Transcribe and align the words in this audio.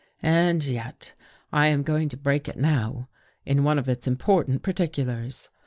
And 0.23 0.65
yet 0.65 1.13
I 1.53 1.67
am 1.67 1.83
going 1.83 2.09
to 2.09 2.17
break 2.17 2.47
it 2.47 2.57
now 2.57 3.07
in 3.45 3.63
one 3.63 3.77
of 3.77 3.87
its 3.87 4.07
important 4.07 4.63
particulars. 4.63 5.47